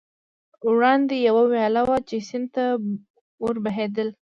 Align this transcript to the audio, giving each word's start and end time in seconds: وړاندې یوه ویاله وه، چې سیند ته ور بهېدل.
وړاندې 0.71 1.15
یوه 1.27 1.43
ویاله 1.51 1.81
وه، 1.87 1.97
چې 2.09 2.15
سیند 2.27 2.47
ته 2.55 2.63
ور 3.43 3.55
بهېدل. 3.63 4.09